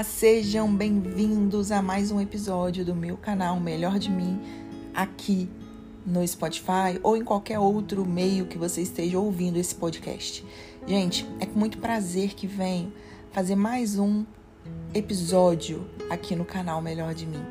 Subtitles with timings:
[0.00, 4.40] Olá, sejam bem-vindos a mais um episódio do meu canal Melhor de Mim
[4.94, 5.46] aqui
[6.06, 10.42] no Spotify ou em qualquer outro meio que você esteja ouvindo esse podcast.
[10.86, 12.90] Gente, é com muito prazer que venho
[13.30, 14.24] fazer mais um
[14.94, 17.44] episódio aqui no canal Melhor de Mim.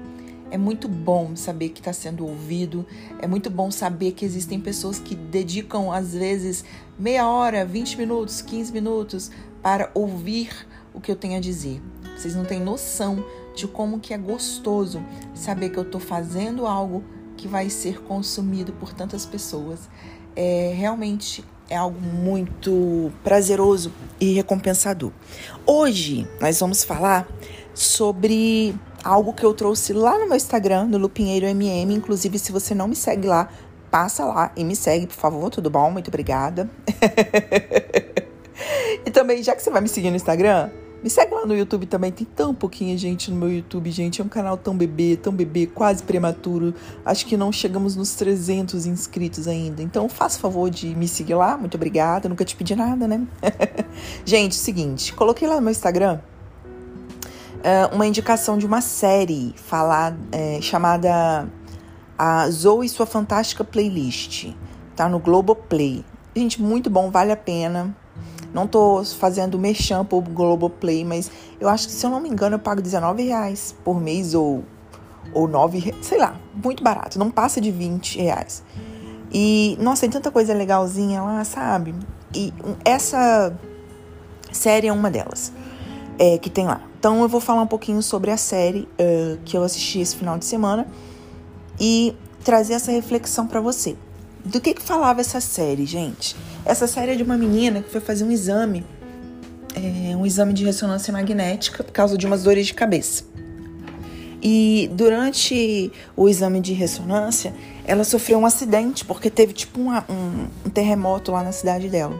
[0.49, 2.83] É muito bom saber que está sendo ouvido,
[3.21, 6.65] é muito bom saber que existem pessoas que dedicam, às vezes,
[6.97, 9.29] meia hora, 20 minutos, 15 minutos
[9.61, 10.49] para ouvir
[10.91, 11.79] o que eu tenho a dizer.
[12.19, 13.23] Vocês não têm noção
[13.55, 15.01] de como que é gostoso
[15.33, 17.01] saber que eu estou fazendo algo
[17.37, 19.89] que vai ser consumido por tantas pessoas.
[20.35, 25.13] É realmente é algo muito prazeroso e recompensador.
[25.65, 27.25] Hoje nós vamos falar
[27.73, 31.95] sobre algo que eu trouxe lá no meu Instagram, no Lupinheiro MM.
[31.95, 33.47] Inclusive, se você não me segue lá,
[33.89, 35.89] passa lá e me segue, por favor, tudo bom?
[35.89, 36.69] Muito obrigada.
[39.05, 40.69] e também, já que você vai me seguir no Instagram,
[41.03, 44.21] me segue lá no YouTube também, tem tão pouquinha gente no meu YouTube, gente.
[44.21, 46.73] É um canal tão bebê, tão bebê, quase prematuro.
[47.05, 49.81] Acho que não chegamos nos 300 inscritos ainda.
[49.81, 52.27] Então, faça favor de me seguir lá, muito obrigada.
[52.27, 53.25] Nunca te pedi nada, né?
[54.25, 56.19] gente, seguinte, coloquei lá no meu Instagram
[57.59, 61.47] uh, uma indicação de uma série falar, é, chamada
[62.17, 64.53] A Zoe e Sua Fantástica Playlist.
[64.95, 66.03] Tá no Globoplay.
[66.35, 67.95] Gente, muito bom, vale a pena.
[68.53, 72.55] Não tô fazendo merchan pro Globoplay, mas eu acho que, se eu não me engano,
[72.55, 74.63] eu pago 19 reais por mês ou,
[75.33, 77.19] ou 9, sei lá, muito barato.
[77.19, 78.63] Não passa de 20 reais.
[79.31, 81.93] E, nossa, tem tanta coisa legalzinha lá, sabe?
[82.33, 82.53] E
[82.83, 83.55] essa
[84.51, 85.51] série é uma delas
[86.17, 86.81] é, que tem lá.
[86.99, 90.37] Então eu vou falar um pouquinho sobre a série uh, que eu assisti esse final
[90.37, 90.85] de semana
[91.79, 92.13] e
[92.43, 93.95] trazer essa reflexão para você.
[94.43, 96.35] Do que que falava essa série, gente?
[96.65, 98.85] Essa série é de uma menina que foi fazer um exame,
[99.75, 103.23] é, um exame de ressonância magnética por causa de umas dores de cabeça.
[104.41, 110.47] E durante o exame de ressonância, ela sofreu um acidente porque teve tipo uma, um,
[110.65, 112.19] um terremoto lá na cidade dela.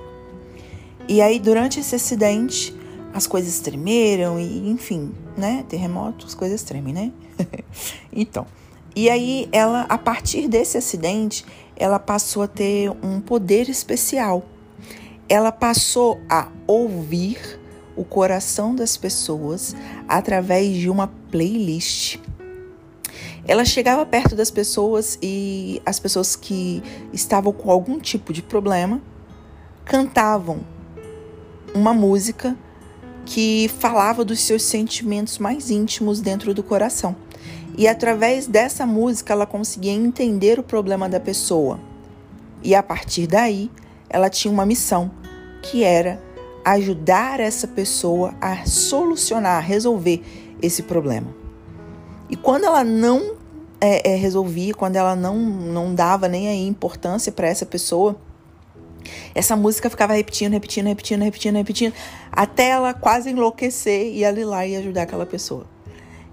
[1.08, 2.76] E aí, durante esse acidente,
[3.14, 5.66] as coisas tremeram e, enfim, né?
[5.68, 7.12] Terremoto, as coisas tremem, né?
[8.12, 8.46] então,
[8.96, 11.46] e aí ela, a partir desse acidente,
[11.76, 14.44] ela passou a ter um poder especial.
[15.28, 17.60] Ela passou a ouvir
[17.96, 19.76] o coração das pessoas
[20.08, 22.18] através de uma playlist.
[23.48, 29.02] Ela chegava perto das pessoas e as pessoas que estavam com algum tipo de problema
[29.86, 30.60] cantavam
[31.74, 32.56] uma música
[33.26, 37.16] que falava dos seus sentimentos mais íntimos dentro do coração.
[37.78, 41.80] E através dessa música ela conseguia entender o problema da pessoa.
[42.62, 43.72] E a partir daí,
[44.10, 45.12] ela tinha uma missão,
[45.62, 46.22] que era
[46.66, 50.22] ajudar essa pessoa a solucionar, a resolver
[50.62, 51.28] esse problema.
[52.30, 53.38] E quando ela não
[53.82, 58.16] é, é, resolvia, quando ela não, não dava nem a importância para essa pessoa,
[59.34, 61.94] essa música ficava repetindo, repetindo, repetindo, repetindo, repetindo,
[62.32, 65.66] até ela quase enlouquecer e ela ir lá e ajudar aquela pessoa.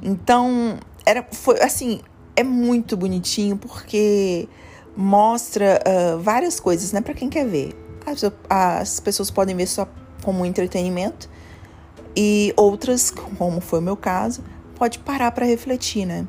[0.02, 2.00] Então, era, foi assim,
[2.34, 4.49] é muito bonitinho porque
[4.97, 7.75] mostra uh, várias coisas, né, para quem quer ver.
[8.05, 9.89] As, as pessoas podem ver só
[10.22, 11.28] como entretenimento
[12.17, 14.43] e outras, como foi o meu caso,
[14.75, 16.27] pode parar para refletir, né?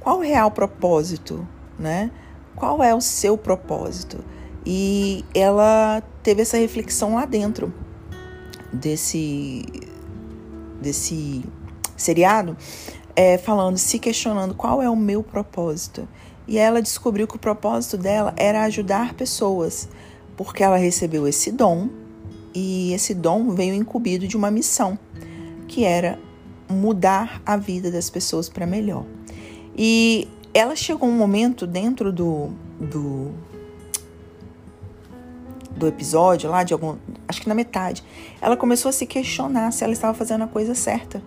[0.00, 1.46] Qual o real propósito,
[1.78, 2.10] né?
[2.56, 4.24] Qual é o seu propósito?
[4.64, 7.72] E ela teve essa reflexão lá dentro
[8.72, 9.64] desse,
[10.80, 11.44] desse
[12.00, 12.56] seriado,
[13.14, 16.08] é, falando, se questionando qual é o meu propósito.
[16.46, 19.88] E ela descobriu que o propósito dela era ajudar pessoas,
[20.36, 21.88] porque ela recebeu esse dom
[22.54, 24.98] e esse dom veio incumbido de uma missão,
[25.68, 26.18] que era
[26.68, 29.04] mudar a vida das pessoas para melhor.
[29.76, 32.50] E ela chegou um momento dentro do,
[32.80, 33.32] do
[35.80, 36.96] do episódio, lá de algum,
[37.26, 38.04] acho que na metade,
[38.40, 41.22] ela começou a se questionar se ela estava fazendo a coisa certa.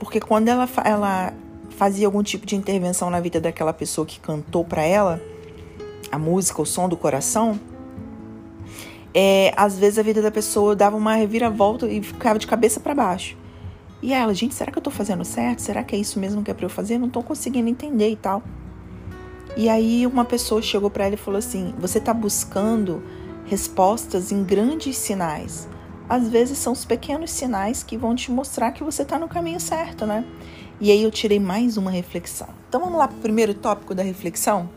[0.00, 1.32] Porque quando ela, ela
[1.76, 5.20] fazia algum tipo de intervenção na vida daquela pessoa que cantou para ela,
[6.10, 7.60] a música, o som do coração,
[9.14, 12.94] é, às vezes a vida da pessoa dava uma reviravolta e ficava de cabeça para
[12.94, 13.36] baixo.
[14.02, 15.60] E ela, gente, será que eu tô fazendo certo?
[15.60, 16.96] Será que é isso mesmo que é para eu fazer?
[16.96, 18.42] Não tô conseguindo entender e tal.
[19.56, 23.02] E aí uma pessoa chegou para ela e falou assim: "Você tá buscando
[23.44, 25.68] respostas em grandes sinais.
[26.10, 29.60] Às vezes são os pequenos sinais que vão te mostrar que você está no caminho
[29.60, 30.24] certo, né?
[30.80, 32.48] E aí eu tirei mais uma reflexão.
[32.68, 34.68] Então vamos lá para o primeiro tópico da reflexão?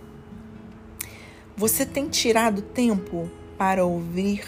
[1.58, 4.46] Você tem tirado tempo para ouvir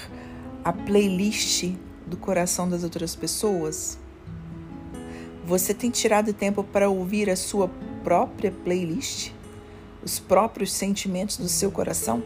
[0.64, 1.74] a playlist
[2.06, 3.98] do coração das outras pessoas?
[5.44, 7.68] Você tem tirado tempo para ouvir a sua
[8.04, 9.32] própria playlist?
[10.04, 12.22] Os próprios sentimentos do seu coração?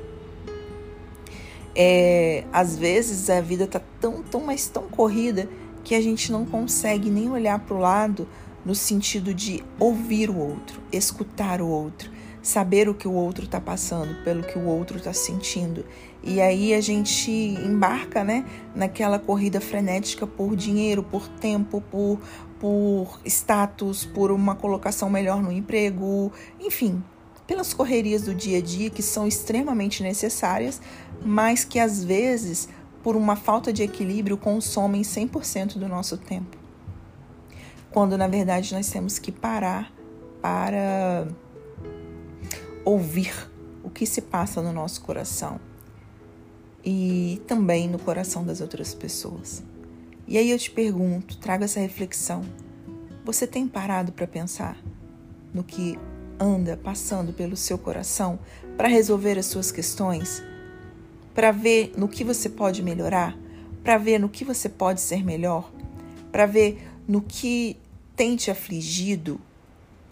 [1.82, 5.48] É, às vezes a vida está tão, tão, mas tão corrida
[5.82, 8.28] que a gente não consegue nem olhar para o lado
[8.66, 12.12] no sentido de ouvir o outro, escutar o outro,
[12.42, 15.86] saber o que o outro está passando, pelo que o outro está sentindo.
[16.22, 22.20] E aí a gente embarca, né, naquela corrida frenética por dinheiro, por tempo, por,
[22.60, 26.30] por status, por uma colocação melhor no emprego,
[26.60, 27.02] enfim,
[27.50, 30.80] pelas correrias do dia a dia que são extremamente necessárias,
[31.26, 32.70] mas que às vezes,
[33.02, 36.56] por uma falta de equilíbrio, consomem 100% do nosso tempo.
[37.90, 39.92] Quando na verdade nós temos que parar
[40.40, 41.28] para
[42.86, 43.34] ouvir
[43.84, 45.60] o que se passa no nosso coração
[46.86, 49.64] e também no coração das outras pessoas.
[50.28, 52.44] E aí eu te pergunto, traga essa reflexão.
[53.26, 54.78] Você tem parado para pensar
[55.52, 55.98] no que
[56.40, 58.40] anda passando pelo seu coração
[58.78, 60.42] para resolver as suas questões?
[61.36, 63.38] Para ver no que você pode melhorar?
[63.84, 65.72] Para ver no que você pode ser melhor?
[66.32, 67.78] Para ver no que
[68.16, 69.40] tem te afligido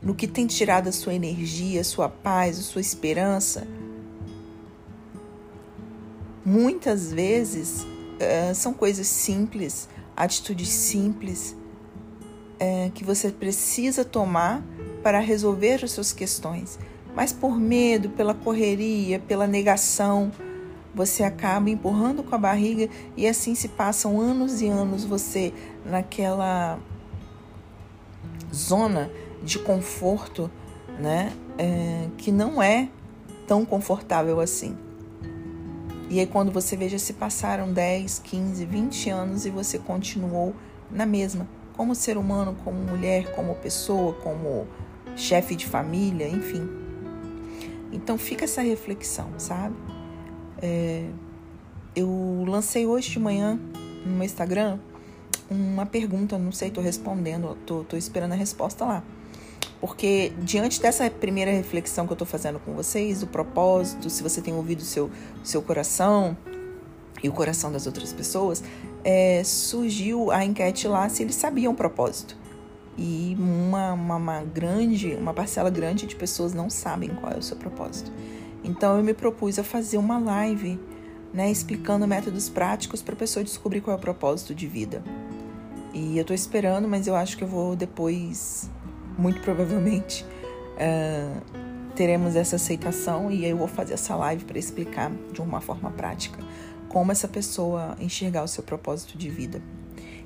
[0.02, 3.68] no que tem tirado a sua energia, a sua paz, a sua esperança,
[6.46, 11.56] muitas vezes uh, são coisas simples, atitudes simples
[12.62, 14.64] uh, que você precisa tomar
[15.04, 16.80] para resolver as suas questões.
[17.16, 20.32] Mas por medo, pela correria, pela negação,
[20.94, 25.54] você acaba empurrando com a barriga e assim se passam anos e anos você
[25.86, 26.80] naquela
[28.54, 29.12] zona
[29.44, 30.50] de conforto,
[31.00, 31.34] né?
[31.58, 32.90] É, que não é
[33.48, 34.76] tão confortável assim.
[36.10, 40.56] E aí, quando você veja se passaram 10, 15, 20 anos e você continuou
[40.90, 44.68] na mesma, como ser humano, como mulher, como pessoa, como
[45.18, 46.70] chefe de família, enfim.
[47.92, 49.76] Então, fica essa reflexão, sabe?
[50.62, 51.10] É,
[51.96, 53.60] eu lancei hoje de manhã
[54.06, 54.80] no meu Instagram
[55.50, 59.04] uma pergunta, não sei, tô respondendo, tô, tô esperando a resposta lá.
[59.80, 64.42] Porque diante dessa primeira reflexão que eu estou fazendo com vocês, do propósito, se você
[64.42, 65.10] tem ouvido o seu,
[65.44, 66.36] seu coração
[67.24, 68.64] e o coração das outras pessoas,
[69.04, 72.36] é, surgiu a enquete lá se eles sabiam o propósito.
[72.98, 77.42] E uma, uma, uma grande, uma parcela grande de pessoas não sabem qual é o
[77.44, 78.12] seu propósito.
[78.64, 80.80] Então eu me propus a fazer uma live,
[81.34, 85.04] né, explicando métodos práticos para a pessoa descobrir qual é o propósito de vida.
[85.94, 88.70] E eu estou esperando, mas eu acho que eu vou depois
[89.18, 90.24] muito provavelmente
[90.76, 91.42] uh,
[91.96, 96.40] teremos essa aceitação e eu vou fazer essa live para explicar de uma forma prática
[96.88, 99.62] como essa pessoa enxergar o seu propósito de vida.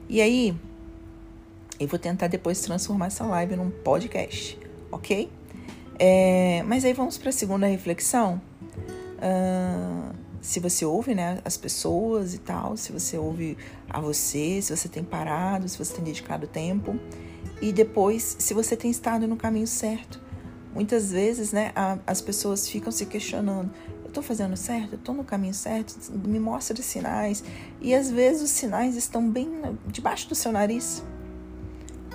[0.08, 0.56] E aí,
[1.84, 4.58] eu vou tentar depois transformar essa live num podcast,
[4.92, 5.32] ok?
[5.98, 8.40] É, mas aí vamos para a segunda reflexão.
[9.18, 13.58] Uh, se você ouve né, as pessoas e tal, se você ouve
[13.90, 16.96] a você, se você tem parado, se você tem dedicado tempo
[17.62, 20.22] e depois se você tem estado no caminho certo.
[20.74, 23.72] Muitas vezes, né, a, as pessoas ficam se questionando:
[24.04, 24.94] eu estou fazendo certo?
[24.94, 25.96] Eu estou no caminho certo?
[26.28, 27.44] Me mostra os sinais.
[27.82, 29.50] E às vezes os sinais estão bem
[29.88, 31.04] debaixo do seu nariz,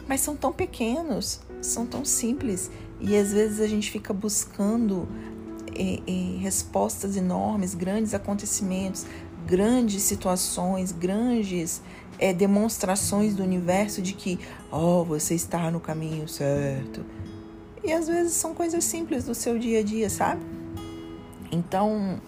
[0.09, 2.71] mas são tão pequenos, são tão simples.
[3.01, 5.09] E às vezes a gente fica buscando
[5.75, 9.05] eh, eh, respostas enormes, grandes acontecimentos,
[9.47, 11.83] grandes situações, grandes
[12.19, 14.39] é, demonstrações do universo de que,
[14.73, 17.05] oh, você está no caminho certo.
[17.85, 20.43] E às vezes são coisas simples do seu dia a dia, sabe?
[21.53, 22.21] Então,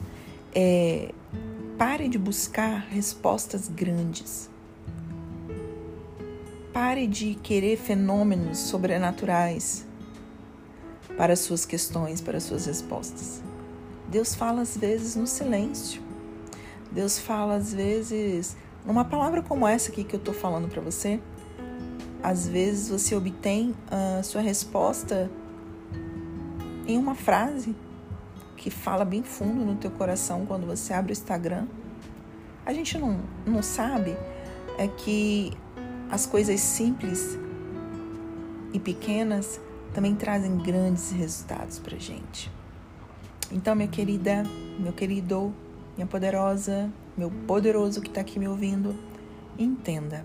[1.76, 4.50] pare de buscar respostas grandes.
[6.80, 9.84] Pare de querer fenômenos sobrenaturais
[11.16, 13.42] para suas questões, para suas respostas.
[14.06, 16.00] Deus fala às vezes no silêncio.
[16.92, 18.56] Deus fala às vezes
[18.86, 21.20] numa palavra como essa aqui que eu estou falando para você,
[22.22, 25.28] às vezes você obtém a sua resposta
[26.86, 27.74] em uma frase
[28.56, 31.66] que fala bem fundo no teu coração quando você abre o Instagram.
[32.64, 34.16] A gente não, não sabe
[34.78, 35.52] é que
[36.10, 37.38] as coisas simples
[38.72, 39.60] e pequenas
[39.92, 42.50] também trazem grandes resultados para gente.
[43.50, 44.42] Então, minha querida,
[44.78, 45.54] meu querido,
[45.96, 48.94] minha poderosa, meu poderoso que está aqui me ouvindo,
[49.58, 50.24] entenda.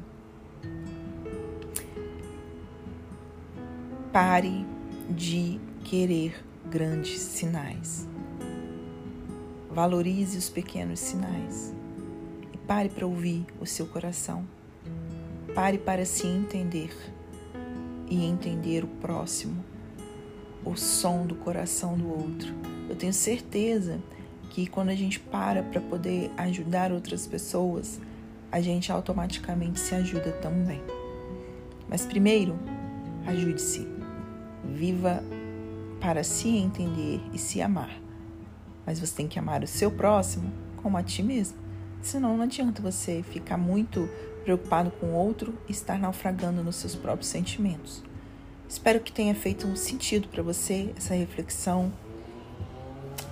[4.11, 4.65] Pare
[5.09, 8.07] de querer grandes sinais.
[9.71, 11.73] Valorize os pequenos sinais.
[12.53, 14.45] E pare para ouvir o seu coração.
[15.53, 16.89] Pare para se entender.
[18.09, 19.63] e entender o próximo,
[20.63, 22.53] o som do coração do outro.
[22.87, 23.99] Eu tenho certeza
[24.49, 27.99] que quando a gente para para poder ajudar outras pessoas,
[28.51, 30.81] a gente automaticamente se ajuda também.
[31.89, 32.59] Mas primeiro,
[33.25, 33.87] ajude-se.
[34.63, 35.23] Viva
[35.99, 37.99] para se entender e se amar.
[38.85, 40.51] Mas você tem que amar o seu próximo
[40.83, 41.57] como a ti mesmo.
[42.01, 44.07] Senão não adianta você ficar muito
[44.43, 48.03] preocupado com o outro e estar naufragando nos seus próprios sentimentos.
[48.67, 51.91] Espero que tenha feito um sentido para você essa reflexão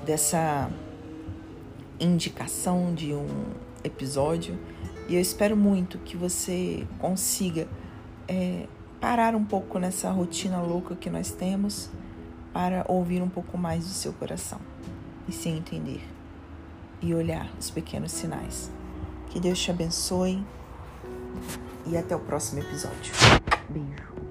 [0.06, 0.70] dessa
[2.00, 3.28] indicação de um
[3.84, 4.58] episódio
[5.08, 7.68] e eu espero muito que você consiga
[8.28, 8.68] é,
[9.00, 11.90] parar um pouco nessa rotina louca que nós temos
[12.54, 14.60] para ouvir um pouco mais do seu coração
[15.28, 16.02] e se entender
[17.02, 18.72] e olhar os pequenos sinais.
[19.30, 20.44] Que Deus te abençoe
[21.86, 23.14] e até o próximo episódio.
[23.70, 24.31] Beijo.